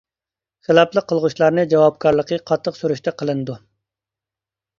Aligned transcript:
خىلاپلىق 0.67 1.05
قىلغۇچىلارنى 1.11 1.65
جاۋابكارلىقى 1.73 2.41
قاتتىق 2.53 2.81
سۈرۈشتە 2.81 3.15
قىلىنىدۇ. 3.21 3.59